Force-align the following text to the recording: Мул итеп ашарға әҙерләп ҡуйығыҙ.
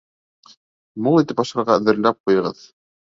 Мул 1.07 1.21
итеп 1.25 1.43
ашарға 1.43 1.77
әҙерләп 1.83 2.19
ҡуйығыҙ. 2.29 2.65